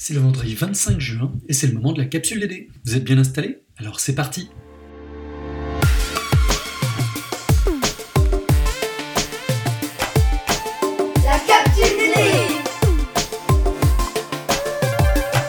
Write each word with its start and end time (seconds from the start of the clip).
C'est 0.00 0.14
le 0.14 0.20
vendredi 0.20 0.54
25 0.54 1.00
juin 1.00 1.32
et 1.48 1.52
c'est 1.52 1.66
le 1.66 1.72
moment 1.72 1.92
de 1.92 1.98
la 1.98 2.04
capsule 2.04 2.38
DD. 2.38 2.68
Vous 2.84 2.94
êtes 2.94 3.02
bien 3.02 3.18
installés? 3.18 3.58
Alors 3.78 3.98
c'est 3.98 4.14
parti 4.14 4.48
La 11.24 11.40
capsule 11.48 11.98
DD 11.98 12.14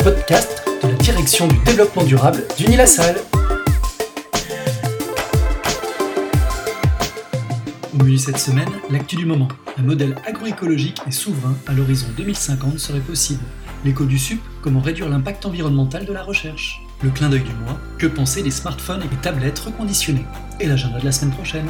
Podcast 0.04 0.64
de 0.82 0.88
la 0.88 0.96
direction 0.96 1.48
du 1.48 1.60
développement 1.60 2.04
durable 2.04 2.44
d'Unilassal. 2.58 3.18
Au 7.94 8.04
menu 8.04 8.18
cette 8.18 8.40
semaine, 8.40 8.72
l'actu 8.90 9.16
du 9.16 9.28
moment. 9.28 9.50
Un 9.78 9.84
modèle 9.84 10.16
agroécologique 10.26 11.00
et 11.06 11.12
souverain 11.12 11.56
à 11.68 11.74
l'horizon 11.74 12.08
2050 12.18 12.80
serait 12.80 13.00
possible. 13.00 13.44
L'écho 13.86 14.06
du 14.06 14.20
SUP, 14.20 14.42
comment 14.62 14.82
réduire 14.82 15.08
l'impact 15.08 15.46
environnemental 15.46 16.06
de 16.06 16.12
la 16.12 16.22
recherche. 16.22 16.82
Le 17.02 17.12
clin 17.12 17.30
d'œil 17.30 17.44
du 17.44 17.54
mois, 17.64 17.80
que 17.98 18.08
penser 18.08 18.44
des 18.44 18.52
smartphones 18.52 19.02
et 19.04 19.08
des 19.08 19.16
tablettes 19.16 19.58
reconditionnées. 19.58 20.26
Et 20.60 20.68
l'agenda 20.68 21.00
de 21.00 21.06
la 21.06 21.14
semaine 21.14 21.34
prochaine. 21.34 21.68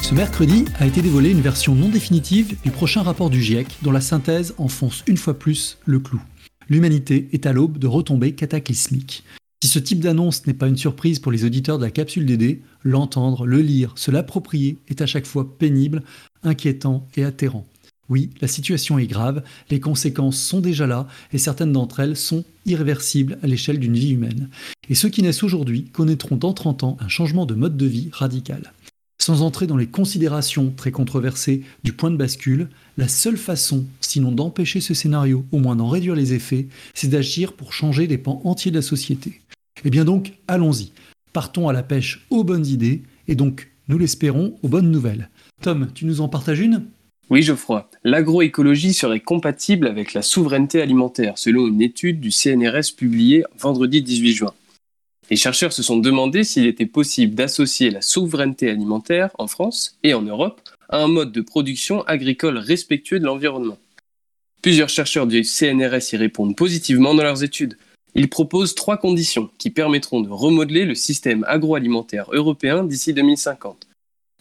Ce 0.00 0.14
mercredi 0.14 0.64
a 0.78 0.86
été 0.86 1.02
dévoilée 1.02 1.30
une 1.30 1.42
version 1.42 1.74
non 1.74 1.88
définitive 1.88 2.56
du 2.62 2.70
prochain 2.70 3.02
rapport 3.02 3.28
du 3.28 3.42
GIEC 3.42 3.66
dont 3.82 3.92
la 3.92 4.00
synthèse 4.00 4.54
enfonce 4.56 5.04
une 5.06 5.18
fois 5.18 5.38
plus 5.38 5.78
le 5.84 6.00
clou. 6.00 6.20
L'humanité 6.68 7.28
est 7.32 7.46
à 7.46 7.52
l'aube 7.52 7.78
de 7.78 7.86
retombées 7.86 8.32
cataclysmiques. 8.32 9.24
Si 9.62 9.68
ce 9.68 9.78
type 9.78 10.00
d'annonce 10.00 10.46
n'est 10.46 10.54
pas 10.54 10.66
une 10.66 10.76
surprise 10.76 11.20
pour 11.20 11.30
les 11.30 11.44
auditeurs 11.44 11.78
de 11.78 11.84
la 11.84 11.90
capsule 11.90 12.26
DD, 12.26 12.62
l'entendre, 12.82 13.46
le 13.46 13.60
lire, 13.60 13.92
se 13.96 14.10
l'approprier 14.10 14.78
est 14.88 15.00
à 15.00 15.06
chaque 15.06 15.26
fois 15.26 15.56
pénible, 15.56 16.02
inquiétant 16.42 17.06
et 17.16 17.24
atterrant. 17.24 17.64
Oui, 18.08 18.30
la 18.40 18.48
situation 18.48 18.98
est 18.98 19.06
grave, 19.06 19.42
les 19.70 19.80
conséquences 19.80 20.40
sont 20.40 20.60
déjà 20.60 20.86
là 20.86 21.06
et 21.32 21.38
certaines 21.38 21.72
d'entre 21.72 22.00
elles 22.00 22.16
sont 22.16 22.44
irréversibles 22.66 23.38
à 23.42 23.46
l'échelle 23.46 23.78
d'une 23.78 23.96
vie 23.96 24.10
humaine. 24.10 24.48
Et 24.90 24.94
ceux 24.94 25.08
qui 25.08 25.22
naissent 25.22 25.44
aujourd'hui 25.44 25.84
connaîtront 25.84 26.36
dans 26.36 26.52
30 26.52 26.82
ans 26.82 26.96
un 27.00 27.08
changement 27.08 27.46
de 27.46 27.54
mode 27.54 27.76
de 27.76 27.86
vie 27.86 28.10
radical. 28.12 28.72
Sans 29.18 29.42
entrer 29.42 29.68
dans 29.68 29.76
les 29.76 29.86
considérations 29.86 30.72
très 30.76 30.90
controversées 30.90 31.62
du 31.84 31.92
point 31.92 32.10
de 32.10 32.16
bascule, 32.16 32.68
la 32.98 33.06
seule 33.06 33.36
façon, 33.36 33.84
sinon 34.12 34.30
d'empêcher 34.30 34.80
ce 34.80 34.92
scénario, 34.92 35.46
au 35.52 35.58
moins 35.58 35.76
d'en 35.76 35.88
réduire 35.88 36.14
les 36.14 36.34
effets, 36.34 36.68
c'est 36.92 37.08
d'agir 37.08 37.54
pour 37.54 37.72
changer 37.72 38.06
des 38.06 38.18
pans 38.18 38.42
entiers 38.44 38.70
de 38.70 38.76
la 38.76 38.82
société. 38.82 39.40
Eh 39.84 39.90
bien 39.90 40.04
donc, 40.04 40.34
allons-y. 40.48 40.92
Partons 41.32 41.68
à 41.68 41.72
la 41.72 41.82
pêche 41.82 42.26
aux 42.28 42.44
bonnes 42.44 42.66
idées, 42.66 43.02
et 43.26 43.34
donc, 43.34 43.70
nous 43.88 43.96
l'espérons, 43.96 44.58
aux 44.62 44.68
bonnes 44.68 44.90
nouvelles. 44.90 45.30
Tom, 45.62 45.88
tu 45.94 46.04
nous 46.04 46.20
en 46.20 46.28
partages 46.28 46.60
une? 46.60 46.84
Oui, 47.30 47.42
Geoffroy. 47.42 47.88
L'agroécologie 48.04 48.92
serait 48.92 49.20
compatible 49.20 49.86
avec 49.86 50.12
la 50.12 50.20
souveraineté 50.20 50.82
alimentaire, 50.82 51.38
selon 51.38 51.66
une 51.66 51.80
étude 51.80 52.20
du 52.20 52.30
CNRS 52.30 52.94
publiée 52.94 53.44
vendredi 53.58 54.02
18 54.02 54.34
juin. 54.34 54.54
Les 55.30 55.36
chercheurs 55.36 55.72
se 55.72 55.82
sont 55.82 55.96
demandé 55.96 56.44
s'il 56.44 56.66
était 56.66 56.84
possible 56.84 57.34
d'associer 57.34 57.90
la 57.90 58.02
souveraineté 58.02 58.68
alimentaire 58.68 59.30
en 59.38 59.46
France 59.46 59.96
et 60.02 60.12
en 60.12 60.20
Europe 60.20 60.60
à 60.90 60.98
un 60.98 61.08
mode 61.08 61.32
de 61.32 61.40
production 61.40 62.02
agricole 62.02 62.58
respectueux 62.58 63.18
de 63.18 63.24
l'environnement. 63.24 63.78
Plusieurs 64.62 64.88
chercheurs 64.88 65.26
du 65.26 65.42
CNRS 65.42 66.12
y 66.12 66.16
répondent 66.16 66.54
positivement 66.54 67.14
dans 67.14 67.24
leurs 67.24 67.42
études. 67.42 67.76
Ils 68.14 68.28
proposent 68.28 68.76
trois 68.76 68.96
conditions 68.96 69.50
qui 69.58 69.70
permettront 69.70 70.20
de 70.20 70.28
remodeler 70.30 70.84
le 70.84 70.94
système 70.94 71.44
agroalimentaire 71.48 72.28
européen 72.32 72.84
d'ici 72.84 73.12
2050. 73.12 73.88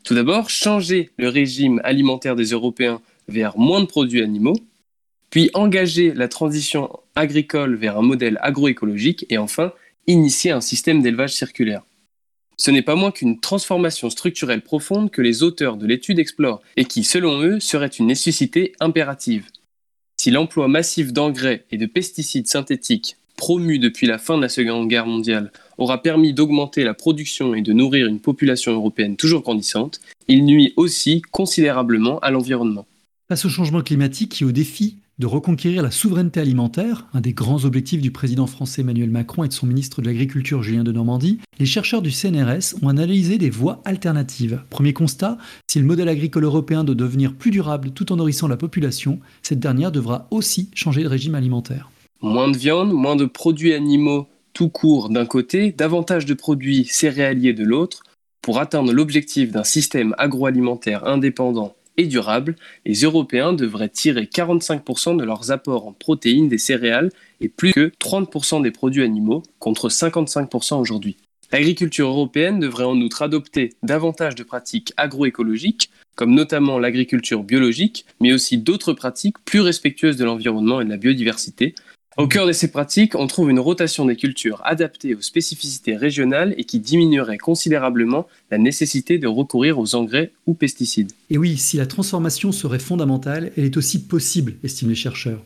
Tout 0.04 0.14
d'abord, 0.14 0.52
changer 0.52 1.10
le 1.18 1.28
régime 1.28 1.82
alimentaire 1.84 2.36
des 2.36 2.52
Européens 2.52 3.02
vers 3.30 3.58
moins 3.58 3.82
de 3.82 3.88
produits 3.88 4.22
animaux, 4.22 4.58
puis 5.32 5.50
engager 5.56 6.14
la 6.14 6.28
transition 6.28 7.00
agricole 7.16 7.76
vers 7.76 7.98
un 7.98 8.04
modèle 8.04 8.38
agroécologique 8.42 9.26
et 9.32 9.40
enfin 9.40 9.74
initier 10.06 10.52
un 10.52 10.62
système 10.62 11.02
d'élevage 11.02 11.34
circulaire. 11.34 11.82
Ce 12.58 12.70
n'est 12.70 12.84
pas 12.84 12.96
moins 12.96 13.12
qu'une 13.12 13.40
transformation 13.40 14.12
structurelle 14.12 14.62
profonde 14.62 15.10
que 15.10 15.24
les 15.24 15.42
auteurs 15.42 15.78
de 15.78 15.88
l'étude 15.88 16.20
explorent 16.20 16.62
et 16.78 16.86
qui, 16.86 17.04
selon 17.04 17.42
eux, 17.42 17.60
serait 17.60 17.88
une 17.88 18.06
nécessité 18.06 18.74
impérative. 18.80 19.46
Si 20.24 20.30
l'emploi 20.30 20.68
massif 20.68 21.12
d'engrais 21.12 21.66
et 21.72 21.80
de 21.80 21.88
pesticides 21.88 22.46
synthétiques, 22.46 23.18
promu 23.38 23.80
depuis 23.80 24.06
la 24.06 24.20
fin 24.20 24.38
de 24.38 24.44
la 24.44 24.50
Seconde 24.50 24.88
Guerre 24.88 25.08
mondiale, 25.08 25.52
aura 25.80 26.04
permis 26.04 26.32
d'augmenter 26.32 26.84
la 26.84 26.94
production 26.94 27.56
et 27.56 27.64
de 27.64 27.74
nourrir 27.74 28.06
une 28.06 28.20
population 28.20 28.72
européenne 28.72 29.16
toujours 29.16 29.42
grandissante, 29.42 30.00
il 30.28 30.46
nuit 30.46 30.74
aussi 30.76 31.24
considérablement 31.32 32.20
à 32.20 32.30
l'environnement. 32.30 32.86
Face 33.30 33.46
au 33.46 33.50
changement 33.50 33.82
climatique 33.82 34.40
et 34.44 34.46
au 34.46 34.52
défi 34.52 34.98
de 35.22 35.28
reconquérir 35.28 35.84
la 35.84 35.92
souveraineté 35.92 36.40
alimentaire, 36.40 37.06
un 37.14 37.22
des 37.22 37.34
grands 37.34 37.64
objectifs 37.64 38.02
du 38.02 38.10
président 38.10 38.48
français 38.48 38.82
Emmanuel 38.82 39.12
Macron 39.12 39.44
et 39.44 39.48
de 39.48 39.54
son 39.54 39.68
ministre 39.68 40.02
de 40.02 40.08
l'Agriculture 40.08 40.64
Julien 40.64 40.84
de 40.84 40.92
Normandie, 40.92 41.40
les 41.60 41.68
chercheurs 41.68 42.02
du 42.02 42.10
CNRS 42.10 42.74
ont 42.82 42.90
analysé 42.90 43.38
des 43.38 43.52
voies 43.52 43.84
alternatives. 43.86 44.64
Premier 44.72 44.94
constat, 44.94 45.38
si 45.68 45.78
le 45.78 45.86
modèle 45.86 46.10
agricole 46.10 46.44
européen 46.44 46.84
doit 46.84 46.96
devenir 46.96 47.36
plus 47.36 47.52
durable 47.52 47.92
tout 47.92 48.12
en 48.12 48.16
nourrissant 48.16 48.48
la 48.48 48.58
population, 48.58 49.20
cette 49.44 49.60
dernière 49.60 49.92
devra 49.92 50.28
aussi 50.32 50.72
changer 50.74 51.04
de 51.04 51.08
régime 51.08 51.36
alimentaire. 51.36 51.92
Moins 52.24 52.50
de 52.50 52.58
viande, 52.58 52.92
moins 52.92 53.16
de 53.16 53.26
produits 53.26 53.76
animaux 53.76 54.28
tout 54.54 54.70
court 54.70 55.10
d'un 55.10 55.28
côté, 55.28 55.72
davantage 55.72 56.26
de 56.26 56.34
produits 56.34 56.86
céréaliers 56.86 57.54
de 57.54 57.64
l'autre, 57.64 58.02
pour 58.42 58.58
atteindre 58.58 58.92
l'objectif 58.92 59.52
d'un 59.52 59.64
système 59.64 60.16
agroalimentaire 60.18 61.06
indépendant 61.06 61.76
et 61.98 62.06
durable, 62.06 62.56
les 62.86 63.02
Européens 63.02 63.54
devraient 63.54 63.90
tirer 63.90 64.24
45% 64.24 65.18
de 65.18 65.24
leurs 65.24 65.52
apports 65.52 65.88
en 65.88 65.94
protéines 65.94 66.50
des 66.50 66.58
céréales 66.58 67.12
et 67.40 67.50
plus 67.50 67.74
que 67.74 67.92
30% 68.00 68.62
des 68.62 68.72
produits 68.72 69.04
animaux, 69.04 69.44
contre 69.60 69.90
55% 69.90 70.80
aujourd'hui. 70.80 71.18
L'agriculture 71.52 72.08
européenne 72.08 72.60
devrait 72.60 72.86
en 72.86 72.96
outre 73.02 73.24
adopter 73.24 73.74
davantage 73.84 74.36
de 74.36 74.44
pratiques 74.44 74.94
agroécologiques, 74.96 75.92
comme 76.16 76.34
notamment 76.34 76.80
l'agriculture 76.80 77.44
biologique, 77.44 78.06
mais 78.22 78.32
aussi 78.32 78.58
d'autres 78.58 78.94
pratiques 78.94 79.38
plus 79.44 79.60
respectueuses 79.60 80.18
de 80.18 80.24
l'environnement 80.24 80.80
et 80.80 80.86
de 80.86 80.90
la 80.90 80.98
biodiversité, 80.98 81.76
au 82.18 82.28
cœur 82.28 82.46
de 82.46 82.52
ces 82.52 82.70
pratiques, 82.70 83.16
on 83.16 83.26
trouve 83.28 83.50
une 83.50 83.60
rotation 83.60 84.06
des 84.06 84.18
cultures 84.18 84.62
adaptée 84.66 85.16
aux 85.16 85.22
spécificités 85.22 85.96
régionales 85.96 86.54
et 86.58 86.66
qui 86.66 86.80
diminuerait 86.80 87.38
considérablement 87.38 88.28
la 88.52 88.58
nécessité 88.58 89.18
de 89.18 89.28
recourir 89.28 89.80
aux 89.80 89.96
engrais 89.96 90.32
ou 90.46 90.54
pesticides. 90.54 91.14
Et 91.30 91.38
oui, 91.38 91.58
si 91.58 91.78
la 91.78 91.86
transformation 91.86 92.52
serait 92.52 92.80
fondamentale, 92.80 93.52
elle 93.56 93.64
est 93.64 93.78
aussi 93.78 94.04
possible, 94.04 94.56
estiment 94.64 94.90
les 94.90 94.96
chercheurs. 94.96 95.42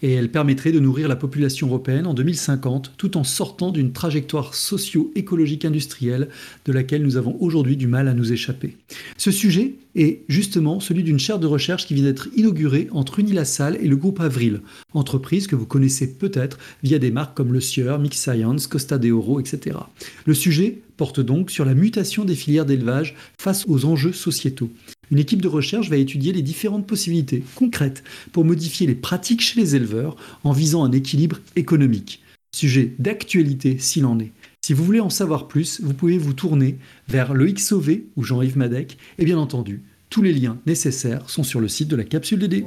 Et 0.00 0.12
elle 0.12 0.30
permettrait 0.30 0.70
de 0.70 0.78
nourrir 0.78 1.08
la 1.08 1.16
population 1.16 1.66
européenne 1.66 2.06
en 2.06 2.14
2050 2.14 2.92
tout 2.96 3.16
en 3.16 3.24
sortant 3.24 3.72
d'une 3.72 3.92
trajectoire 3.92 4.54
socio-écologique 4.54 5.64
industrielle 5.64 6.28
de 6.64 6.72
laquelle 6.72 7.02
nous 7.02 7.16
avons 7.16 7.36
aujourd'hui 7.40 7.76
du 7.76 7.88
mal 7.88 8.06
à 8.06 8.14
nous 8.14 8.32
échapper. 8.32 8.76
Ce 9.16 9.32
sujet 9.32 9.74
est 9.96 10.22
justement 10.28 10.78
celui 10.78 11.02
d'une 11.02 11.18
chaire 11.18 11.40
de 11.40 11.46
recherche 11.46 11.86
qui 11.86 11.94
vient 11.94 12.04
d'être 12.04 12.28
inaugurée 12.36 12.88
entre 12.92 13.18
Unilassal 13.18 13.76
et 13.80 13.88
le 13.88 13.96
groupe 13.96 14.20
Avril, 14.20 14.60
entreprise 14.94 15.48
que 15.48 15.56
vous 15.56 15.66
connaissez 15.66 16.14
peut-être 16.14 16.58
via 16.84 17.00
des 17.00 17.10
marques 17.10 17.36
comme 17.36 17.52
Le 17.52 17.60
Sieur, 17.60 17.98
Mix 17.98 18.18
Science, 18.18 18.68
Costa 18.68 18.98
de 18.98 19.10
Oro, 19.10 19.40
etc. 19.40 19.78
Le 20.26 20.34
sujet 20.34 20.78
porte 20.96 21.20
donc 21.20 21.50
sur 21.50 21.64
la 21.64 21.74
mutation 21.74 22.24
des 22.24 22.34
filières 22.36 22.66
d'élevage 22.66 23.16
face 23.40 23.64
aux 23.66 23.84
enjeux 23.84 24.12
sociétaux. 24.12 24.70
Une 25.10 25.18
équipe 25.18 25.42
de 25.42 25.48
recherche 25.48 25.88
va 25.88 25.96
étudier 25.96 26.32
les 26.32 26.42
différentes 26.42 26.86
possibilités 26.86 27.42
concrètes 27.54 28.02
pour 28.32 28.44
modifier 28.44 28.86
les 28.86 28.94
pratiques 28.94 29.40
chez 29.40 29.60
les 29.60 29.76
éleveurs 29.76 30.16
en 30.44 30.52
visant 30.52 30.84
un 30.84 30.92
équilibre 30.92 31.40
économique. 31.56 32.22
Sujet 32.54 32.94
d'actualité 32.98 33.78
s'il 33.78 34.06
en 34.06 34.18
est. 34.18 34.32
Si 34.62 34.72
vous 34.72 34.84
voulez 34.84 35.00
en 35.00 35.10
savoir 35.10 35.48
plus, 35.48 35.80
vous 35.80 35.94
pouvez 35.94 36.18
vous 36.18 36.32
tourner 36.32 36.78
vers 37.08 37.32
le 37.32 37.46
XOV 37.46 38.00
ou 38.16 38.22
Jean-Yves 38.22 38.58
Madec 38.58 38.98
et 39.18 39.24
bien 39.24 39.38
entendu, 39.38 39.82
tous 40.10 40.22
les 40.22 40.32
liens 40.32 40.58
nécessaires 40.66 41.28
sont 41.28 41.44
sur 41.44 41.60
le 41.60 41.68
site 41.68 41.88
de 41.88 41.96
la 41.96 42.04
capsule 42.04 42.38
DD. 42.38 42.64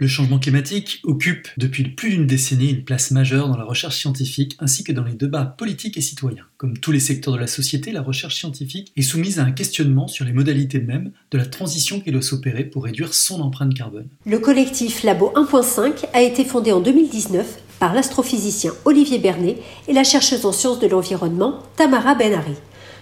Le 0.00 0.08
changement 0.08 0.38
climatique 0.38 1.00
occupe 1.04 1.48
depuis 1.58 1.84
plus 1.84 2.08
d'une 2.08 2.26
décennie 2.26 2.70
une 2.70 2.84
place 2.84 3.10
majeure 3.10 3.48
dans 3.48 3.58
la 3.58 3.64
recherche 3.64 3.98
scientifique 3.98 4.56
ainsi 4.58 4.82
que 4.82 4.92
dans 4.92 5.04
les 5.04 5.12
débats 5.12 5.44
politiques 5.44 5.98
et 5.98 6.00
citoyens. 6.00 6.46
Comme 6.56 6.78
tous 6.78 6.90
les 6.90 7.00
secteurs 7.00 7.34
de 7.34 7.38
la 7.38 7.46
société, 7.46 7.92
la 7.92 8.00
recherche 8.00 8.36
scientifique 8.36 8.92
est 8.96 9.02
soumise 9.02 9.38
à 9.38 9.44
un 9.44 9.50
questionnement 9.50 10.08
sur 10.08 10.24
les 10.24 10.32
modalités 10.32 10.80
mêmes 10.80 11.12
de 11.30 11.36
la 11.36 11.44
transition 11.44 12.00
qui 12.00 12.12
doit 12.12 12.22
s'opérer 12.22 12.64
pour 12.64 12.84
réduire 12.84 13.12
son 13.12 13.42
empreinte 13.42 13.74
carbone. 13.74 14.08
Le 14.24 14.38
collectif 14.38 15.02
Labo 15.02 15.34
1.5 15.36 16.06
a 16.14 16.22
été 16.22 16.46
fondé 16.46 16.72
en 16.72 16.80
2019 16.80 17.58
par 17.78 17.92
l'astrophysicien 17.92 18.72
Olivier 18.86 19.18
Bernet 19.18 19.58
et 19.86 19.92
la 19.92 20.04
chercheuse 20.04 20.46
en 20.46 20.52
sciences 20.52 20.78
de 20.78 20.86
l'environnement 20.86 21.58
Tamara 21.76 22.14
Benari. 22.14 22.54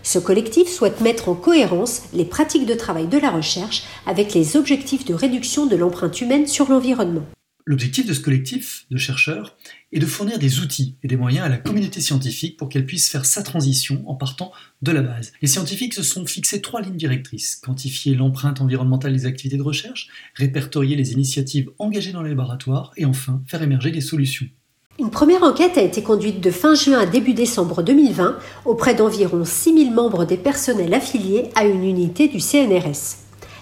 Ce 0.03 0.19
collectif 0.19 0.69
souhaite 0.69 1.01
mettre 1.01 1.29
en 1.29 1.35
cohérence 1.35 2.03
les 2.13 2.25
pratiques 2.25 2.67
de 2.67 2.75
travail 2.75 3.09
de 3.09 3.19
la 3.19 3.31
recherche 3.31 3.85
avec 4.07 4.35
les 4.35 4.57
objectifs 4.57 5.05
de 5.05 5.15
réduction 5.15 5.67
de 5.67 5.77
l'empreinte 5.77 6.21
humaine 6.21 6.47
sur 6.47 6.69
l'environnement. 6.69 7.27
L'objectif 7.69 8.07
de 8.07 8.15
ce 8.15 8.21
collectif 8.21 8.87
de 8.91 8.97
chercheurs 8.97 9.55
est 9.93 9.99
de 9.99 10.07
fournir 10.07 10.39
des 10.39 10.61
outils 10.61 10.97
et 11.03 11.07
des 11.07 11.19
moyens 11.19 11.45
à 11.45 11.51
la 11.51 11.59
communauté 11.59 12.01
scientifique 12.01 12.57
pour 12.57 12.71
qu'elle 12.71 12.87
puisse 12.87 13.11
faire 13.11 13.27
sa 13.27 13.43
transition 13.43 14.09
en 14.09 14.15
partant 14.15 14.53
de 14.81 14.91
la 14.91 15.03
base. 15.03 15.35
Les 15.43 15.49
scientifiques 15.49 15.93
se 15.93 16.03
sont 16.03 16.25
fixés 16.25 16.63
trois 16.63 16.81
lignes 16.81 16.97
directrices. 16.97 17.57
Quantifier 17.57 18.15
l'empreinte 18.15 18.63
environnementale 18.63 19.13
des 19.13 19.27
activités 19.27 19.59
de 19.59 19.63
recherche, 19.63 20.09
répertorier 20.35 20.97
les 20.97 21.13
initiatives 21.13 21.71
engagées 21.79 22.13
dans 22.13 22.23
les 22.23 22.31
laboratoires 22.31 22.93
et 22.97 23.05
enfin 23.05 23.43
faire 23.47 23.61
émerger 23.61 23.91
des 23.91 24.01
solutions. 24.01 24.47
Une 25.01 25.11
première 25.11 25.45
enquête 25.45 25.79
a 25.79 25.83
été 25.83 26.03
conduite 26.03 26.41
de 26.41 26.51
fin 26.51 26.75
juin 26.75 26.99
à 26.99 27.07
début 27.07 27.33
décembre 27.33 27.85
2020 27.85 28.37
auprès 28.65 28.95
d'environ 28.95 29.45
6000 29.45 29.95
membres 29.95 30.25
des 30.25 30.37
personnels 30.37 30.93
affiliés 30.93 31.51
à 31.55 31.67
une 31.67 31.85
unité 31.85 32.27
du 32.27 32.41
CNRS. 32.41 33.15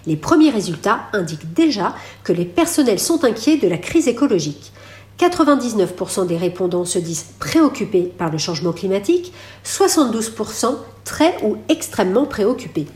Les 0.06 0.16
premiers 0.16 0.48
résultats 0.48 1.00
indiquent 1.12 1.52
déjà 1.52 1.94
que 2.24 2.32
les 2.32 2.46
personnels 2.46 2.98
sont 2.98 3.22
inquiets 3.22 3.58
de 3.58 3.68
la 3.68 3.76
crise 3.76 4.08
écologique. 4.08 4.72
99% 5.18 6.26
des 6.26 6.38
répondants 6.38 6.86
se 6.86 6.98
disent 6.98 7.26
préoccupés 7.38 8.10
par 8.16 8.32
le 8.32 8.38
changement 8.38 8.72
climatique, 8.72 9.34
72% 9.66 10.74
très 11.04 11.36
ou 11.44 11.58
extrêmement 11.68 12.24
préoccupés. 12.24 12.86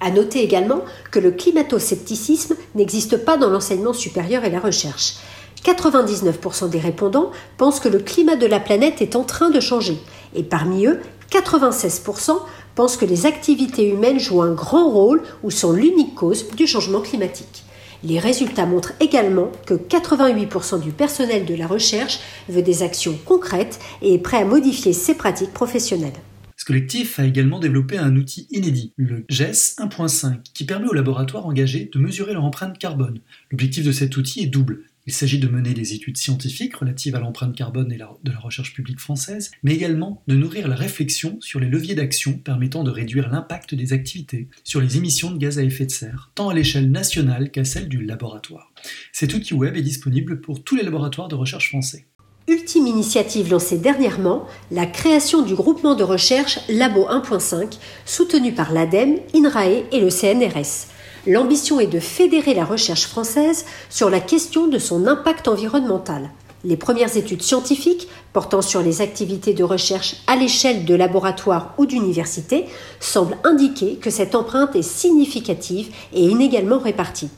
À 0.00 0.10
noter 0.10 0.42
également 0.42 0.80
que 1.10 1.18
le 1.18 1.32
climato-scepticisme 1.32 2.56
n'existe 2.74 3.18
pas 3.18 3.36
dans 3.36 3.50
l'enseignement 3.50 3.92
supérieur 3.92 4.42
et 4.44 4.50
la 4.50 4.58
recherche. 4.58 5.16
99% 5.64 6.70
des 6.70 6.80
répondants 6.80 7.30
pensent 7.56 7.80
que 7.80 7.88
le 7.88 7.98
climat 7.98 8.36
de 8.36 8.46
la 8.46 8.60
planète 8.60 9.00
est 9.00 9.16
en 9.16 9.24
train 9.24 9.50
de 9.50 9.60
changer, 9.60 9.98
et 10.34 10.42
parmi 10.42 10.86
eux, 10.86 11.00
96% 11.30 12.38
pensent 12.74 12.96
que 12.96 13.04
les 13.04 13.26
activités 13.26 13.88
humaines 13.88 14.20
jouent 14.20 14.42
un 14.42 14.54
grand 14.54 14.90
rôle 14.90 15.22
ou 15.42 15.50
sont 15.50 15.72
l'unique 15.72 16.14
cause 16.14 16.48
du 16.56 16.66
changement 16.66 17.00
climatique. 17.00 17.64
Les 18.04 18.18
résultats 18.18 18.66
montrent 18.66 18.94
également 18.98 19.52
que 19.64 19.74
88% 19.74 20.80
du 20.80 20.90
personnel 20.90 21.44
de 21.44 21.54
la 21.54 21.68
recherche 21.68 22.18
veut 22.48 22.62
des 22.62 22.82
actions 22.82 23.16
concrètes 23.24 23.78
et 24.02 24.14
est 24.14 24.18
prêt 24.18 24.38
à 24.38 24.44
modifier 24.44 24.92
ses 24.92 25.14
pratiques 25.14 25.54
professionnelles. 25.54 26.12
Ce 26.56 26.64
collectif 26.64 27.18
a 27.18 27.24
également 27.24 27.60
développé 27.60 27.98
un 27.98 28.14
outil 28.16 28.46
inédit, 28.50 28.92
le 28.96 29.24
GES 29.28 29.76
1.5, 29.78 30.42
qui 30.54 30.64
permet 30.64 30.88
aux 30.88 30.94
laboratoires 30.94 31.46
engagés 31.46 31.90
de 31.92 31.98
mesurer 31.98 32.34
leur 32.34 32.44
empreinte 32.44 32.78
carbone. 32.78 33.20
L'objectif 33.50 33.84
de 33.84 33.92
cet 33.92 34.16
outil 34.16 34.42
est 34.42 34.46
double 34.46 34.84
il 35.06 35.12
s'agit 35.12 35.38
de 35.38 35.48
mener 35.48 35.74
des 35.74 35.94
études 35.94 36.16
scientifiques 36.16 36.76
relatives 36.76 37.16
à 37.16 37.20
l'empreinte 37.20 37.56
carbone 37.56 37.92
et 37.92 37.96
de 37.96 38.30
la 38.30 38.38
recherche 38.38 38.72
publique 38.72 39.00
française, 39.00 39.50
mais 39.62 39.74
également 39.74 40.22
de 40.28 40.36
nourrir 40.36 40.68
la 40.68 40.76
réflexion 40.76 41.38
sur 41.40 41.58
les 41.58 41.68
leviers 41.68 41.96
d'action 41.96 42.34
permettant 42.34 42.84
de 42.84 42.90
réduire 42.90 43.28
l'impact 43.28 43.74
des 43.74 43.92
activités 43.92 44.48
sur 44.62 44.80
les 44.80 44.96
émissions 44.96 45.32
de 45.32 45.38
gaz 45.38 45.58
à 45.58 45.64
effet 45.64 45.86
de 45.86 45.90
serre, 45.90 46.30
tant 46.34 46.50
à 46.50 46.54
l'échelle 46.54 46.90
nationale 46.90 47.50
qu'à 47.50 47.64
celle 47.64 47.88
du 47.88 48.04
laboratoire. 48.04 48.72
Cet 49.12 49.34
outil 49.34 49.54
web 49.54 49.76
est 49.76 49.82
disponible 49.82 50.40
pour 50.40 50.62
tous 50.62 50.76
les 50.76 50.84
laboratoires 50.84 51.28
de 51.28 51.34
recherche 51.34 51.70
français. 51.70 52.06
Ultime 52.48 52.86
initiative 52.86 53.50
lancée 53.50 53.78
dernièrement, 53.78 54.46
la 54.70 54.86
création 54.86 55.42
du 55.42 55.54
groupement 55.54 55.94
de 55.94 56.02
recherche 56.02 56.58
Labo 56.68 57.06
1.5, 57.08 57.78
soutenu 58.04 58.52
par 58.52 58.72
l'ADEME, 58.72 59.18
INRAE 59.34 59.84
et 59.92 60.00
le 60.00 60.10
CNRS 60.10 60.92
L'ambition 61.26 61.78
est 61.78 61.86
de 61.86 62.00
fédérer 62.00 62.52
la 62.52 62.64
recherche 62.64 63.06
française 63.06 63.64
sur 63.90 64.10
la 64.10 64.18
question 64.18 64.66
de 64.66 64.78
son 64.78 65.06
impact 65.06 65.46
environnemental. 65.46 66.30
Les 66.64 66.76
premières 66.76 67.16
études 67.16 67.42
scientifiques 67.42 68.08
portant 68.32 68.60
sur 68.60 68.82
les 68.82 69.00
activités 69.00 69.54
de 69.54 69.62
recherche 69.62 70.16
à 70.26 70.34
l'échelle 70.34 70.84
de 70.84 70.94
laboratoires 70.96 71.74
ou 71.78 71.86
d'universités 71.86 72.66
semblent 72.98 73.38
indiquer 73.44 73.96
que 73.96 74.10
cette 74.10 74.34
empreinte 74.34 74.74
est 74.74 74.82
significative 74.82 75.94
et 76.12 76.24
inégalement 76.24 76.78
répartie. 76.78 77.30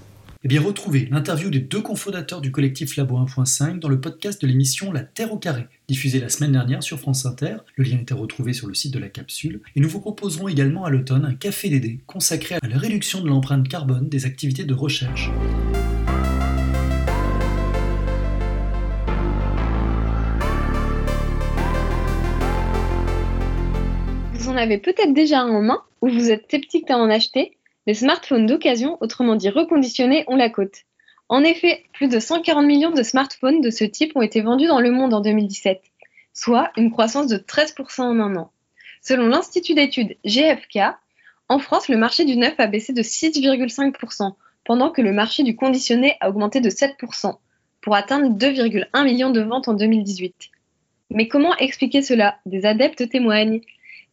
Eh 0.46 0.48
bien, 0.48 0.60
retrouvez 0.60 1.08
l'interview 1.10 1.48
des 1.48 1.60
deux 1.60 1.80
cofondateurs 1.80 2.42
du 2.42 2.52
collectif 2.52 2.98
Labo 2.98 3.16
1.5 3.16 3.78
dans 3.78 3.88
le 3.88 3.98
podcast 3.98 4.42
de 4.42 4.46
l'émission 4.46 4.92
La 4.92 5.00
Terre 5.00 5.32
au 5.32 5.38
carré, 5.38 5.68
diffusée 5.88 6.20
la 6.20 6.28
semaine 6.28 6.52
dernière 6.52 6.82
sur 6.82 7.00
France 7.00 7.24
Inter. 7.24 7.56
Le 7.76 7.84
lien 7.84 7.96
était 7.96 8.12
retrouvé 8.12 8.52
sur 8.52 8.66
le 8.66 8.74
site 8.74 8.92
de 8.92 8.98
la 8.98 9.08
capsule. 9.08 9.62
Et 9.74 9.80
nous 9.80 9.88
vous 9.88 10.00
proposerons 10.00 10.46
également 10.48 10.84
à 10.84 10.90
l'automne 10.90 11.24
un 11.24 11.32
café 11.32 11.70
d'aider 11.70 12.00
consacré 12.06 12.56
à 12.56 12.68
la 12.68 12.76
réduction 12.76 13.22
de 13.22 13.28
l'empreinte 13.28 13.66
carbone 13.68 14.10
des 14.10 14.26
activités 14.26 14.64
de 14.64 14.74
recherche. 14.74 15.30
Vous 24.34 24.50
en 24.50 24.56
avez 24.56 24.76
peut-être 24.76 25.14
déjà 25.14 25.40
un 25.40 25.48
en 25.48 25.62
main 25.62 25.80
ou 26.02 26.10
vous 26.10 26.28
êtes 26.28 26.44
sceptique 26.50 26.86
d'en 26.88 27.08
acheter? 27.08 27.56
Les 27.86 27.94
smartphones 27.94 28.46
d'occasion, 28.46 28.96
autrement 29.00 29.36
dit 29.36 29.50
reconditionnés, 29.50 30.24
ont 30.26 30.36
la 30.36 30.50
cote. 30.50 30.84
En 31.28 31.42
effet, 31.42 31.84
plus 31.92 32.08
de 32.08 32.18
140 32.18 32.64
millions 32.64 32.90
de 32.90 33.02
smartphones 33.02 33.60
de 33.60 33.70
ce 33.70 33.84
type 33.84 34.12
ont 34.14 34.22
été 34.22 34.40
vendus 34.40 34.66
dans 34.66 34.80
le 34.80 34.90
monde 34.90 35.14
en 35.14 35.20
2017, 35.20 35.82
soit 36.32 36.70
une 36.76 36.90
croissance 36.90 37.28
de 37.28 37.36
13% 37.36 38.02
en 38.02 38.20
un 38.20 38.36
an. 38.36 38.50
Selon 39.02 39.26
l'Institut 39.26 39.74
d'études 39.74 40.16
GFK, 40.24 40.78
en 41.48 41.58
France, 41.58 41.88
le 41.88 41.96
marché 41.96 42.24
du 42.24 42.36
neuf 42.36 42.54
a 42.58 42.66
baissé 42.66 42.92
de 42.92 43.02
6,5%, 43.02 44.34
pendant 44.64 44.90
que 44.90 45.02
le 45.02 45.12
marché 45.12 45.42
du 45.42 45.56
conditionné 45.56 46.16
a 46.20 46.30
augmenté 46.30 46.60
de 46.60 46.70
7%, 46.70 47.36
pour 47.82 47.94
atteindre 47.94 48.34
2,1 48.36 49.04
millions 49.04 49.30
de 49.30 49.42
ventes 49.42 49.68
en 49.68 49.74
2018. 49.74 50.34
Mais 51.10 51.28
comment 51.28 51.54
expliquer 51.58 52.00
cela? 52.00 52.38
Des 52.46 52.64
adeptes 52.64 53.08
témoignent. 53.10 53.60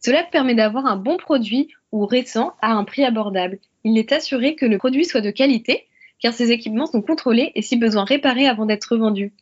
Cela 0.00 0.24
permet 0.24 0.54
d'avoir 0.54 0.84
un 0.84 0.96
bon 0.96 1.16
produit 1.16 1.68
ou 1.92 2.06
récent 2.06 2.54
à 2.60 2.72
un 2.72 2.84
prix 2.84 3.04
abordable. 3.04 3.58
Il 3.84 3.98
est 3.98 4.12
assuré 4.12 4.54
que 4.54 4.66
le 4.66 4.78
produit 4.78 5.04
soit 5.04 5.20
de 5.20 5.30
qualité, 5.30 5.86
car 6.20 6.32
ces 6.32 6.50
équipements 6.50 6.86
sont 6.86 7.02
contrôlés 7.02 7.52
et 7.54 7.62
si 7.62 7.76
besoin 7.76 8.04
réparés 8.04 8.46
avant 8.46 8.66
d'être 8.66 8.96
vendus. 8.96 9.32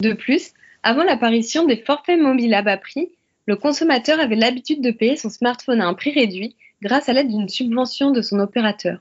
De 0.00 0.12
plus, 0.12 0.52
avant 0.82 1.02
l'apparition 1.02 1.64
des 1.64 1.76
forfaits 1.76 2.20
mobiles 2.20 2.54
à 2.54 2.62
bas 2.62 2.76
prix, 2.76 3.10
le 3.46 3.56
consommateur 3.56 4.20
avait 4.20 4.36
l'habitude 4.36 4.82
de 4.82 4.90
payer 4.90 5.16
son 5.16 5.30
smartphone 5.30 5.80
à 5.80 5.86
un 5.86 5.94
prix 5.94 6.12
réduit 6.12 6.56
grâce 6.82 7.08
à 7.08 7.12
l'aide 7.12 7.28
d'une 7.28 7.48
subvention 7.48 8.10
de 8.10 8.20
son 8.20 8.38
opérateur. 8.38 9.00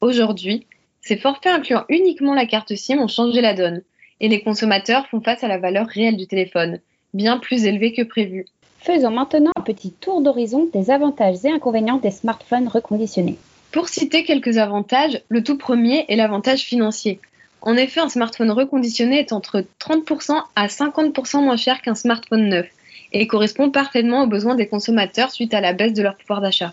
Aujourd'hui, 0.00 0.66
ces 1.02 1.16
forfaits 1.16 1.52
incluant 1.52 1.84
uniquement 1.88 2.34
la 2.34 2.46
carte 2.46 2.74
SIM 2.74 2.98
ont 2.98 3.08
changé 3.08 3.40
la 3.40 3.54
donne, 3.54 3.82
et 4.20 4.28
les 4.28 4.42
consommateurs 4.42 5.06
font 5.08 5.20
face 5.20 5.44
à 5.44 5.48
la 5.48 5.58
valeur 5.58 5.86
réelle 5.86 6.16
du 6.16 6.26
téléphone, 6.26 6.80
bien 7.14 7.38
plus 7.38 7.64
élevée 7.64 7.92
que 7.92 8.02
prévu. 8.02 8.46
Faisons 8.82 9.10
maintenant 9.10 9.50
un 9.56 9.60
petit 9.60 9.92
tour 9.92 10.22
d'horizon 10.22 10.66
des 10.72 10.90
avantages 10.90 11.44
et 11.44 11.50
inconvénients 11.50 11.98
des 11.98 12.10
smartphones 12.10 12.66
reconditionnés. 12.66 13.36
Pour 13.72 13.90
citer 13.90 14.24
quelques 14.24 14.56
avantages, 14.56 15.20
le 15.28 15.44
tout 15.44 15.58
premier 15.58 16.06
est 16.08 16.16
l'avantage 16.16 16.62
financier. 16.62 17.20
En 17.60 17.76
effet, 17.76 18.00
un 18.00 18.08
smartphone 18.08 18.50
reconditionné 18.50 19.18
est 19.18 19.32
entre 19.32 19.66
30% 19.80 20.42
à 20.56 20.66
50% 20.66 21.44
moins 21.44 21.58
cher 21.58 21.82
qu'un 21.82 21.94
smartphone 21.94 22.48
neuf 22.48 22.68
et 23.12 23.26
correspond 23.26 23.70
parfaitement 23.70 24.22
aux 24.22 24.26
besoins 24.26 24.54
des 24.54 24.66
consommateurs 24.66 25.30
suite 25.30 25.52
à 25.52 25.60
la 25.60 25.74
baisse 25.74 25.92
de 25.92 26.02
leur 26.02 26.16
pouvoir 26.16 26.40
d'achat. 26.40 26.72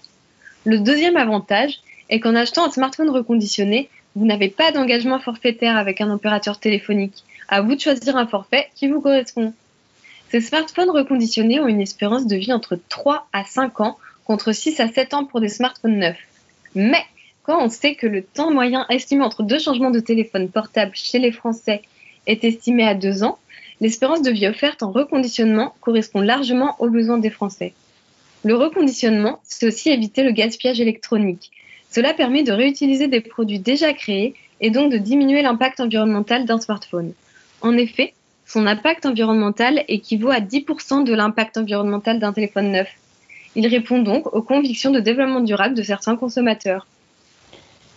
Le 0.63 0.79
deuxième 0.79 1.17
avantage 1.17 1.81
est 2.09 2.21
qu'en 2.21 2.35
achetant 2.35 2.65
un 2.65 2.71
smartphone 2.71 3.09
reconditionné, 3.09 3.89
vous 4.15 4.25
n'avez 4.25 4.47
pas 4.47 4.71
d'engagement 4.71 5.19
forfaitaire 5.19 5.75
avec 5.75 5.99
un 5.99 6.09
opérateur 6.09 6.57
téléphonique. 6.57 7.25
À 7.49 7.61
vous 7.61 7.75
de 7.75 7.81
choisir 7.81 8.15
un 8.15 8.27
forfait 8.27 8.69
qui 8.75 8.87
vous 8.87 9.01
correspond. 9.01 9.53
Ces 10.29 10.41
smartphones 10.41 10.89
reconditionnés 10.89 11.59
ont 11.61 11.67
une 11.67 11.79
espérance 11.79 12.27
de 12.27 12.35
vie 12.35 12.51
entre 12.51 12.77
3 12.89 13.27
à 13.31 13.45
5 13.45 13.79
ans 13.79 13.97
contre 14.25 14.51
6 14.51 14.79
à 14.81 14.89
7 14.89 15.13
ans 15.13 15.25
pour 15.25 15.39
des 15.39 15.47
smartphones 15.47 15.99
neufs. 15.99 16.19
Mais 16.75 17.03
quand 17.43 17.63
on 17.63 17.69
sait 17.69 17.95
que 17.95 18.07
le 18.07 18.23
temps 18.23 18.51
moyen 18.51 18.85
estimé 18.89 19.23
entre 19.23 19.41
deux 19.41 19.57
changements 19.57 19.89
de 19.89 20.01
téléphone 20.01 20.49
portable 20.49 20.91
chez 20.95 21.17
les 21.17 21.31
Français 21.31 21.81
est 22.25 22.43
estimé 22.43 22.83
à 22.83 22.93
2 22.93 23.23
ans, 23.23 23.37
l'espérance 23.79 24.21
de 24.21 24.31
vie 24.31 24.47
offerte 24.47 24.83
en 24.83 24.91
reconditionnement 24.91 25.73
correspond 25.79 26.19
largement 26.19 26.75
aux 26.79 26.89
besoins 26.89 27.19
des 27.19 27.29
Français. 27.29 27.73
Le 28.43 28.55
reconditionnement, 28.55 29.39
c'est 29.43 29.65
aussi 29.65 29.89
éviter 29.89 30.23
le 30.23 30.31
gaspillage 30.31 30.81
électronique. 30.81 31.51
Cela 31.89 32.13
permet 32.13 32.43
de 32.43 32.51
réutiliser 32.51 33.07
des 33.07 33.21
produits 33.21 33.59
déjà 33.59 33.93
créés 33.93 34.35
et 34.59 34.71
donc 34.71 34.91
de 34.91 34.97
diminuer 34.97 35.41
l'impact 35.41 35.79
environnemental 35.79 36.45
d'un 36.45 36.59
smartphone. 36.59 37.13
En 37.61 37.77
effet, 37.77 38.13
son 38.47 38.65
impact 38.65 39.05
environnemental 39.05 39.83
équivaut 39.89 40.29
à 40.29 40.39
10% 40.39 41.03
de 41.03 41.13
l'impact 41.13 41.57
environnemental 41.57 42.17
d'un 42.17 42.31
téléphone 42.31 42.71
neuf. 42.71 42.87
Il 43.55 43.67
répond 43.67 43.99
donc 43.99 44.33
aux 44.33 44.41
convictions 44.41 44.91
de 44.91 45.01
développement 45.01 45.41
durable 45.41 45.75
de 45.75 45.83
certains 45.83 46.15
consommateurs. 46.15 46.87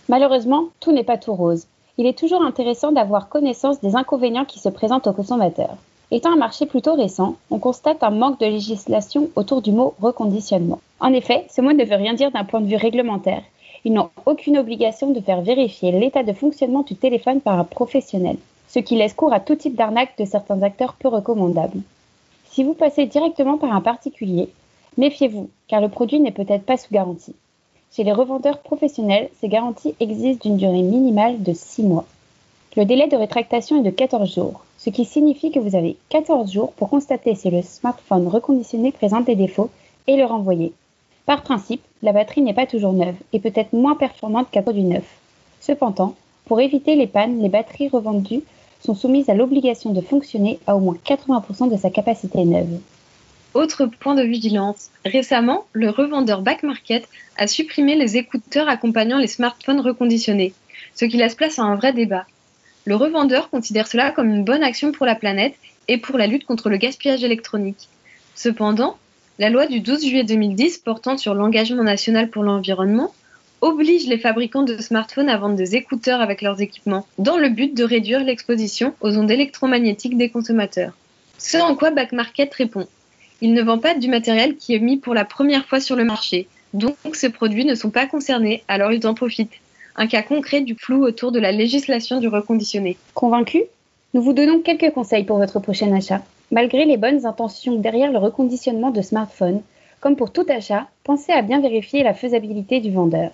Malheureusement, 0.09 0.65
tout 0.81 0.91
n'est 0.91 1.05
pas 1.05 1.17
tout 1.17 1.33
rose. 1.33 1.67
Il 1.97 2.05
est 2.05 2.17
toujours 2.17 2.43
intéressant 2.43 2.91
d'avoir 2.91 3.29
connaissance 3.29 3.79
des 3.79 3.95
inconvénients 3.95 4.43
qui 4.43 4.59
se 4.59 4.67
présentent 4.67 5.07
aux 5.07 5.13
consommateurs. 5.13 5.77
Étant 6.11 6.33
un 6.33 6.37
marché 6.37 6.65
plutôt 6.65 6.95
récent, 6.95 7.37
on 7.49 7.59
constate 7.59 8.03
un 8.03 8.09
manque 8.09 8.39
de 8.41 8.45
législation 8.45 9.29
autour 9.37 9.61
du 9.61 9.71
mot 9.71 9.93
reconditionnement. 10.01 10.81
En 10.99 11.13
effet, 11.13 11.45
ce 11.49 11.61
mot 11.61 11.71
ne 11.71 11.85
veut 11.85 11.95
rien 11.95 12.13
dire 12.13 12.31
d'un 12.31 12.43
point 12.43 12.59
de 12.59 12.67
vue 12.67 12.75
réglementaire. 12.75 13.43
Ils 13.85 13.93
n'ont 13.93 14.09
aucune 14.25 14.57
obligation 14.57 15.11
de 15.11 15.21
faire 15.21 15.41
vérifier 15.41 15.93
l'état 15.93 16.23
de 16.23 16.33
fonctionnement 16.33 16.83
du 16.83 16.95
téléphone 16.95 17.39
par 17.39 17.57
un 17.57 17.63
professionnel 17.63 18.35
ce 18.73 18.79
qui 18.79 18.95
laisse 18.95 19.13
cours 19.13 19.33
à 19.33 19.39
tout 19.39 19.55
type 19.55 19.75
d'arnaque 19.75 20.17
de 20.17 20.25
certains 20.25 20.61
acteurs 20.63 20.93
peu 20.93 21.07
recommandables. 21.07 21.81
Si 22.49 22.63
vous 22.63 22.73
passez 22.73 23.05
directement 23.05 23.57
par 23.57 23.73
un 23.73 23.81
particulier, 23.81 24.49
Méfiez-vous, 24.97 25.49
car 25.69 25.79
le 25.79 25.87
produit 25.87 26.19
n'est 26.19 26.31
peut-être 26.31 26.65
pas 26.65 26.75
sous 26.75 26.93
garantie. 26.93 27.35
Chez 27.93 28.03
les 28.03 28.11
revendeurs 28.11 28.59
professionnels, 28.59 29.29
ces 29.39 29.47
garanties 29.47 29.95
existent 30.01 30.49
d'une 30.49 30.57
durée 30.57 30.81
minimale 30.81 31.41
de 31.41 31.53
6 31.53 31.83
mois. 31.83 32.05
Le 32.75 32.83
délai 32.83 33.07
de 33.07 33.15
rétractation 33.15 33.79
est 33.79 33.85
de 33.85 33.89
14 33.89 34.33
jours, 34.33 34.65
ce 34.77 34.89
qui 34.89 35.05
signifie 35.05 35.51
que 35.51 35.59
vous 35.59 35.75
avez 35.77 35.95
14 36.09 36.51
jours 36.51 36.73
pour 36.73 36.89
constater 36.89 37.35
si 37.35 37.49
le 37.49 37.61
smartphone 37.61 38.27
reconditionné 38.27 38.91
présente 38.91 39.25
des 39.25 39.35
défauts 39.35 39.69
et 40.07 40.17
le 40.17 40.25
renvoyer. 40.25 40.73
Par 41.25 41.41
principe, 41.41 41.83
la 42.01 42.11
batterie 42.11 42.41
n'est 42.41 42.53
pas 42.53 42.65
toujours 42.65 42.93
neuve 42.93 43.15
et 43.31 43.39
peut 43.39 43.53
être 43.55 43.71
moins 43.73 43.95
performante 43.95 44.51
qu'un 44.51 44.61
produit 44.61 44.83
neuf. 44.83 45.05
Cependant, 45.61 46.15
pour 46.45 46.59
éviter 46.59 46.95
les 46.95 47.07
pannes, 47.07 47.41
les 47.41 47.49
batteries 47.49 47.89
revendues 47.89 48.43
sont 48.83 48.95
soumises 48.95 49.29
à 49.29 49.33
l'obligation 49.33 49.91
de 49.91 50.01
fonctionner 50.01 50.59
à 50.67 50.75
au 50.75 50.79
moins 50.79 50.97
80% 51.05 51.71
de 51.71 51.77
sa 51.77 51.89
capacité 51.89 52.43
neuve. 52.45 52.79
Autre 53.53 53.85
point 53.85 54.15
de 54.15 54.23
vigilance, 54.23 54.89
récemment, 55.05 55.65
le 55.73 55.89
revendeur 55.89 56.41
Back 56.41 56.63
Market 56.63 57.07
a 57.37 57.47
supprimé 57.47 57.95
les 57.95 58.17
écouteurs 58.17 58.69
accompagnant 58.69 59.17
les 59.17 59.27
smartphones 59.27 59.81
reconditionnés, 59.81 60.53
ce 60.95 61.05
qui 61.05 61.17
laisse 61.17 61.35
place 61.35 61.59
à 61.59 61.63
un 61.63 61.75
vrai 61.75 61.91
débat. 61.91 62.25
Le 62.85 62.95
revendeur 62.95 63.49
considère 63.49 63.87
cela 63.87 64.11
comme 64.11 64.29
une 64.29 64.45
bonne 64.45 64.63
action 64.63 64.91
pour 64.91 65.05
la 65.05 65.15
planète 65.15 65.55
et 65.87 65.97
pour 65.97 66.17
la 66.17 66.27
lutte 66.27 66.45
contre 66.45 66.69
le 66.69 66.77
gaspillage 66.77 67.23
électronique. 67.23 67.89
Cependant, 68.35 68.97
la 69.37 69.49
loi 69.49 69.67
du 69.67 69.81
12 69.81 70.05
juillet 70.05 70.23
2010 70.23 70.79
portant 70.79 71.17
sur 71.17 71.33
l'engagement 71.33 71.83
national 71.83 72.29
pour 72.29 72.43
l'environnement 72.43 73.11
oblige 73.61 74.07
les 74.07 74.17
fabricants 74.17 74.63
de 74.63 74.77
smartphones 74.81 75.29
à 75.29 75.37
vendre 75.37 75.55
des 75.55 75.75
écouteurs 75.75 76.19
avec 76.19 76.41
leurs 76.41 76.61
équipements, 76.61 77.05
dans 77.19 77.37
le 77.37 77.49
but 77.49 77.75
de 77.75 77.83
réduire 77.83 78.23
l'exposition 78.23 78.93
aux 79.01 79.15
ondes 79.17 79.29
électromagnétiques 79.29 80.17
des 80.17 80.29
consommateurs. 80.29 80.93
Ce 81.37 81.57
en 81.57 81.75
quoi 81.75 81.91
Back 81.91 82.11
Market 82.11 82.53
répond. 82.53 82.87
Il 83.39 83.53
ne 83.53 83.61
vend 83.61 83.77
pas 83.77 83.95
du 83.95 84.07
matériel 84.07 84.57
qui 84.57 84.73
est 84.73 84.79
mis 84.79 84.97
pour 84.97 85.13
la 85.13 85.25
première 85.25 85.65
fois 85.65 85.79
sur 85.79 85.95
le 85.95 86.05
marché, 86.05 86.47
donc 86.73 86.95
ces 87.13 87.29
produits 87.29 87.65
ne 87.65 87.75
sont 87.75 87.89
pas 87.89 88.07
concernés, 88.07 88.63
alors 88.67 88.93
ils 88.93 89.05
en 89.05 89.13
profitent. 89.13 89.59
Un 89.95 90.07
cas 90.07 90.23
concret 90.23 90.61
du 90.61 90.75
flou 90.75 91.03
autour 91.03 91.31
de 91.31 91.39
la 91.39 91.51
législation 91.51 92.19
du 92.19 92.27
reconditionné. 92.27 92.97
Convaincu 93.13 93.63
Nous 94.13 94.21
vous 94.21 94.33
donnons 94.33 94.59
quelques 94.59 94.93
conseils 94.93 95.25
pour 95.25 95.37
votre 95.37 95.59
prochain 95.59 95.93
achat. 95.93 96.21
Malgré 96.49 96.85
les 96.85 96.97
bonnes 96.97 97.25
intentions 97.25 97.75
derrière 97.75 98.11
le 98.11 98.17
reconditionnement 98.17 98.91
de 98.91 99.01
smartphones, 99.01 99.61
comme 99.99 100.15
pour 100.15 100.31
tout 100.31 100.45
achat, 100.49 100.87
pensez 101.03 101.31
à 101.31 101.41
bien 101.41 101.61
vérifier 101.61 102.03
la 102.03 102.13
faisabilité 102.13 102.79
du 102.79 102.91
vendeur 102.91 103.31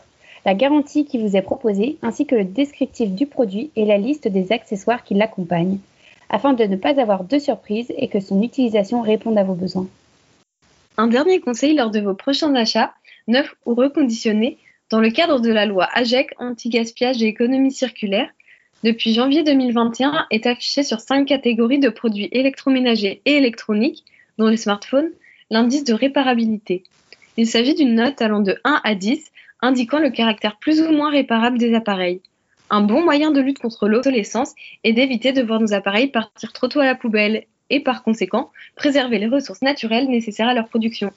la 0.48 0.56
garantie 0.56 1.04
qui 1.04 1.18
vous 1.18 1.36
est 1.36 1.42
proposée, 1.42 1.98
ainsi 2.02 2.26
que 2.26 2.34
le 2.34 2.46
descriptif 2.46 3.12
du 3.12 3.26
produit 3.26 3.70
et 3.76 3.84
la 3.84 3.98
liste 3.98 4.30
des 4.30 4.54
accessoires 4.54 5.04
qui 5.04 5.14
l'accompagnent, 5.14 5.80
afin 6.30 6.54
de 6.54 6.64
ne 6.64 6.78
pas 6.78 6.98
avoir 7.02 7.26
de 7.26 7.38
surprises 7.38 7.92
et 7.98 8.08
que 8.08 8.22
son 8.22 8.42
utilisation 8.42 9.02
réponde 9.02 9.38
à 9.38 9.44
vos 9.44 9.56
besoins. 9.56 9.90
Un 10.96 11.08
dernier 11.08 11.42
conseil 11.42 11.76
lors 11.76 11.92
de 11.92 12.00
vos 12.00 12.14
prochains 12.14 12.56
achats, 12.56 12.94
neufs 13.28 13.54
ou 13.66 13.76
reconditionnés, 13.76 14.58
dans 14.90 15.02
le 15.02 15.10
cadre 15.10 15.42
de 15.42 15.52
la 15.52 15.66
loi 15.66 15.90
AGEC 15.94 16.34
anti-gaspillage 16.40 17.22
et 17.22 17.28
économie 17.28 17.74
circulaire, 17.74 18.30
depuis 18.86 19.14
janvier 19.14 19.44
2021 19.44 20.28
est 20.32 20.46
affiché 20.46 20.84
sur 20.84 21.02
cinq 21.02 21.26
catégories 21.26 21.80
de 21.80 21.90
produits 21.90 22.30
électroménagers 22.32 23.22
et 23.26 23.34
électroniques, 23.34 24.06
dont 24.38 24.48
les 24.48 24.56
smartphones, 24.56 25.12
l'indice 25.50 25.84
de 25.84 25.94
réparabilité. 25.94 26.84
Il 27.36 27.48
s'agit 27.48 27.76
d'une 27.76 27.96
note 27.96 28.22
allant 28.22 28.40
de 28.40 28.58
1 28.64 28.80
à 28.86 28.96
10 28.96 29.30
indiquant 29.62 30.00
le 30.00 30.10
caractère 30.10 30.58
plus 30.58 30.82
ou 30.82 30.92
moins 30.92 31.10
réparable 31.10 31.58
des 31.58 31.74
appareils. 31.74 32.22
Un 32.70 32.82
bon 32.82 33.04
moyen 33.04 33.32
de 33.32 33.40
lutte 33.40 33.60
contre 33.60 33.88
l'obsolescence 33.88 34.54
est 34.84 34.94
d'éviter 34.94 35.32
de 35.32 35.42
voir 35.42 35.60
nos 35.60 35.74
appareils 35.74 36.08
partir 36.08 36.52
trop 36.54 36.68
tôt 36.68 36.82
à 36.82 36.86
la 36.86 36.96
poubelle 36.96 37.46
et 37.70 37.80
par 37.80 38.04
conséquent 38.04 38.52
préserver 38.76 39.20
les 39.20 39.28
ressources 39.28 39.62
naturelles 39.62 40.10
nécessaires 40.10 40.50
à 40.50 40.54
leur 40.54 40.68
production. 40.68 41.12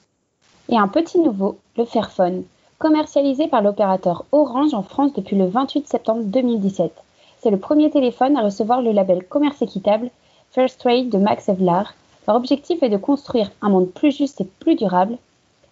Et 0.69 0.77
un 0.77 0.87
petit 0.87 1.19
nouveau, 1.19 1.59
le 1.77 1.85
Fairphone, 1.85 2.43
commercialisé 2.77 3.47
par 3.47 3.61
l'opérateur 3.61 4.25
Orange 4.31 4.73
en 4.73 4.83
France 4.83 5.13
depuis 5.13 5.35
le 5.35 5.45
28 5.45 5.87
septembre 5.87 6.23
2017. 6.23 6.91
C'est 7.39 7.51
le 7.51 7.59
premier 7.59 7.89
téléphone 7.89 8.37
à 8.37 8.41
recevoir 8.41 8.81
le 8.81 8.91
label 8.91 9.25
commerce 9.27 9.61
équitable 9.61 10.09
First 10.51 10.79
Trade 10.79 11.09
de 11.09 11.17
Max 11.17 11.49
Evlar. 11.49 11.93
Leur 12.27 12.37
objectif 12.37 12.81
est 12.81 12.89
de 12.89 12.97
construire 12.97 13.51
un 13.61 13.69
monde 13.69 13.91
plus 13.91 14.15
juste 14.15 14.41
et 14.41 14.47
plus 14.59 14.75
durable, 14.75 15.17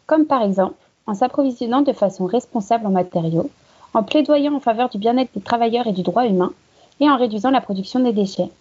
comme 0.07 0.25
par 0.25 0.43
exemple 0.43 0.75
en 1.09 1.15
s'approvisionnant 1.15 1.81
de 1.81 1.91
façon 1.91 2.25
responsable 2.25 2.85
en 2.85 2.91
matériaux, 2.91 3.49
en 3.95 4.03
plaidoyant 4.03 4.53
en 4.53 4.59
faveur 4.59 4.89
du 4.89 4.99
bien-être 4.99 5.31
des 5.33 5.41
travailleurs 5.41 5.87
et 5.87 5.91
du 5.91 6.03
droit 6.03 6.27
humain, 6.27 6.51
et 6.99 7.09
en 7.09 7.17
réduisant 7.17 7.49
la 7.49 7.61
production 7.61 7.99
des 7.99 8.13
déchets. 8.13 8.51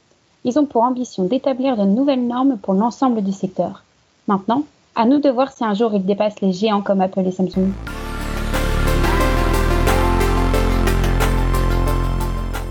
Ils 0.45 0.59
ont 0.59 0.65
pour 0.65 0.83
ambition 0.83 1.25
d'établir 1.25 1.77
de 1.77 1.85
nouvelles 1.85 2.27
normes 2.27 2.57
pour 2.57 2.73
l'ensemble 2.73 3.23
du 3.23 3.33
secteur. 3.33 3.85
Maintenant, 4.29 4.65
à 4.97 5.05
nous 5.05 5.21
de 5.21 5.29
voir 5.29 5.53
si 5.53 5.63
un 5.63 5.75
jour 5.75 5.93
ils 5.95 6.07
dépassent 6.07 6.41
les 6.41 6.53
géants 6.53 6.81
comme 6.81 7.03
Apple 7.03 7.27
et 7.27 7.33
Samsung. 7.33 7.71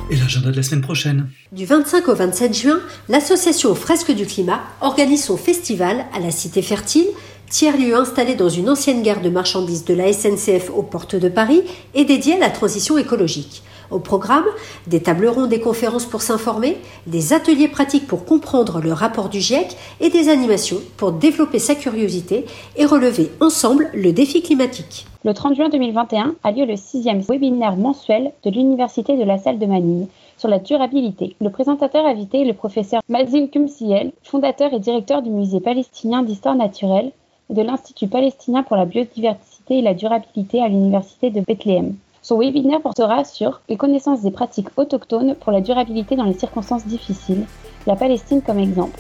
Et 0.10 0.16
l'agenda 0.16 0.50
de 0.50 0.56
la 0.56 0.64
semaine 0.64 0.82
prochaine. 0.82 1.30
Du 1.52 1.66
25 1.66 2.08
au 2.08 2.16
27 2.16 2.54
juin, 2.56 2.80
l'association 3.10 3.76
Fresques 3.76 4.16
du 4.16 4.26
Climat 4.26 4.62
organise 4.82 5.26
son 5.26 5.38
festival 5.38 6.06
à 6.16 6.20
la 6.20 6.32
Cité 6.32 6.64
Fertile 6.64 7.08
tiers-lieu 7.50 7.96
installé 7.96 8.36
dans 8.36 8.50
une 8.50 8.70
ancienne 8.70 9.02
gare 9.02 9.22
de 9.22 9.30
marchandises 9.30 9.86
de 9.86 9.94
la 9.94 10.12
SNCF 10.12 10.70
aux 10.76 10.84
portes 10.84 11.16
de 11.16 11.30
Paris 11.30 11.62
et 11.94 12.04
dédié 12.04 12.36
à 12.36 12.40
la 12.40 12.50
transition 12.50 12.98
écologique. 12.98 13.64
Au 13.90 14.00
programme, 14.00 14.44
des 14.88 15.02
tables 15.02 15.30
rondes 15.30 15.54
et 15.54 15.62
conférences 15.62 16.06
pour 16.06 16.22
s'informer, 16.22 16.78
des 17.06 17.32
ateliers 17.32 17.70
pratiques 17.70 18.06
pour 18.06 18.26
comprendre 18.26 18.82
le 18.82 18.92
rapport 18.92 19.30
du 19.30 19.40
GIEC 19.40 19.78
et 20.02 20.10
des 20.10 20.28
animations 20.28 20.80
pour 20.98 21.14
développer 21.14 21.58
sa 21.58 21.74
curiosité 21.74 22.46
et 22.76 22.86
relever 22.86 23.32
ensemble 23.40 23.90
le 23.94 24.12
défi 24.12 24.42
climatique. 24.42 25.06
Le 25.24 25.34
30 25.34 25.56
juin 25.56 25.70
2021 25.70 26.36
a 26.44 26.52
lieu 26.52 26.66
le 26.66 26.76
sixième 26.76 27.22
webinaire 27.22 27.78
mensuel 27.78 28.34
de 28.44 28.50
l'Université 28.50 29.16
de 29.16 29.24
la 29.24 29.38
Salle 29.38 29.58
de 29.58 29.66
Manille 29.66 30.08
sur 30.38 30.50
la 30.50 30.60
durabilité. 30.60 31.38
Le 31.40 31.50
présentateur 31.50 32.06
invité 32.06 32.42
est 32.42 32.46
le 32.46 32.54
professeur 32.54 33.02
Mazil 33.08 33.50
Kumsiel, 33.50 34.12
fondateur 34.24 34.74
et 34.74 34.80
directeur 34.80 35.22
du 35.22 35.30
musée 35.30 35.62
palestinien 35.62 36.24
d'histoire 36.24 36.56
naturelle 36.56 37.14
de 37.50 37.62
l'Institut 37.62 38.08
palestinien 38.08 38.64
pour 38.64 38.76
la 38.76 38.86
biodiversité 38.86 39.80
et 39.80 39.82
la 39.82 39.94
durabilité 39.94 40.62
à 40.62 40.68
l'Université 40.68 41.30
de 41.30 41.42
Bethléem. 41.42 41.96
Son 42.22 42.40
webinaire 42.40 42.82
portera 42.82 43.24
sur 43.24 43.62
les 43.70 43.78
connaissances 43.78 44.22
des 44.22 44.32
pratiques 44.32 44.78
autochtones 44.78 45.36
pour 45.36 45.52
la 45.52 45.62
durabilité 45.62 46.16
dans 46.16 46.26
les 46.26 46.38
circonstances 46.38 46.86
difficiles, 46.86 47.46
la 47.86 47.96
Palestine 47.96 48.42
comme 48.42 48.60
exemple. 48.60 49.00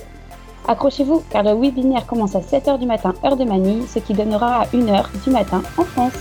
Accrochez-vous 0.68 1.24
car 1.30 1.44
le 1.44 1.54
webinaire 1.54 2.06
commence 2.06 2.36
à 2.36 2.40
7h 2.40 2.80
du 2.80 2.86
matin 2.86 3.14
heure 3.26 3.38
de 3.38 3.44
Manille, 3.44 3.88
ce 3.88 4.00
qui 4.00 4.14
donnera 4.14 4.62
à 4.62 4.66
1h 4.68 5.06
du 5.24 5.30
matin 5.30 5.62
en 5.78 5.84
France. 5.84 6.14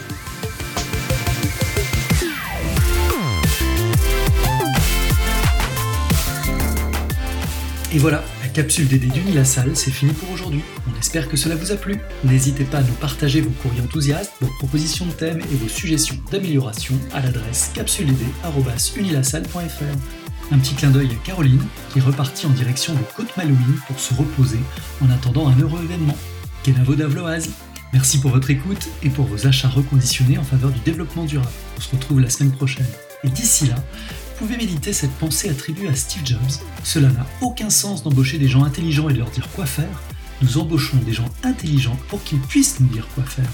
Et 7.95 7.99
voilà, 7.99 8.21
capsule 8.57 8.89
DD 8.89 9.13
d'Unilassal, 9.13 9.77
c'est 9.77 9.91
fini 9.91 10.15
pour 10.15 10.31
aujourd'hui. 10.31 10.63
On 10.91 10.99
espère 10.99 11.29
que 11.29 11.37
cela 11.37 11.57
vous 11.57 11.73
a 11.73 11.77
plu. 11.77 12.01
N'hésitez 12.25 12.65
pas 12.65 12.79
à 12.79 12.83
nous 12.83 12.95
partager 12.95 13.43
vos 13.43 13.51
courriers 13.51 13.83
enthousiastes, 13.83 14.33
vos 14.41 14.49
propositions 14.59 15.05
de 15.05 15.11
thèmes 15.11 15.41
et 15.41 15.57
vos 15.57 15.69
suggestions 15.69 16.17
d'amélioration 16.33 16.95
à 17.13 17.21
l'adresse 17.21 17.71
capsuledD.unilassal.fr. 17.75 20.53
Un 20.53 20.59
petit 20.59 20.75
clin 20.75 20.89
d'œil 20.89 21.11
à 21.11 21.27
Caroline, 21.27 21.61
qui 21.93 21.99
est 21.99 22.03
repartie 22.03 22.47
en 22.47 22.51
direction 22.51 22.95
de 22.95 23.01
Côte-Malouine 23.15 23.79
pour 23.89 24.01
se 24.01 24.15
reposer 24.15 24.61
en 25.03 25.11
attendant 25.11 25.49
un 25.49 25.59
heureux 25.59 25.83
événement. 25.85 26.17
Kenavo-Davloaz. 26.65 27.51
Merci 27.93 28.21
pour 28.21 28.31
votre 28.31 28.49
écoute 28.49 28.89
et 29.03 29.11
pour 29.11 29.27
vos 29.27 29.47
achats 29.47 29.69
reconditionnés 29.69 30.39
en 30.39 30.45
faveur 30.45 30.71
du 30.71 30.81
développement 30.81 31.25
durable. 31.25 31.51
On 31.77 31.81
se 31.83 31.91
retrouve 31.91 32.21
la 32.21 32.31
semaine 32.31 32.53
prochaine. 32.53 32.87
Et 33.23 33.29
d'ici 33.29 33.67
là, 33.67 33.75
pouvez 34.37 34.57
méditer 34.57 34.93
cette 34.93 35.13
pensée 35.13 35.49
attribuée 35.49 35.89
à 35.89 35.95
Steve 35.95 36.25
Jobs. 36.25 36.39
Cela 36.85 37.09
n'a 37.09 37.27
aucun 37.41 37.71
sens 37.71 38.03
d'embaucher 38.03 38.39
des 38.39 38.49
gens 38.49 38.65
intelligents 38.65 39.09
et 39.09 39.15
de 39.15 39.19
leur 39.19 39.31
dire 39.31 39.49
quoi 39.55 39.67
faire. 39.67 40.03
Nous 40.43 40.59
embauchons 40.59 40.99
des 40.99 41.15
gens 41.15 41.29
intelligents 41.43 41.99
pour 42.09 42.23
qu'ils 42.23 42.41
puissent 42.41 42.79
nous 42.81 42.89
dire 42.89 43.09
quoi 43.15 43.25
faire. 43.25 43.51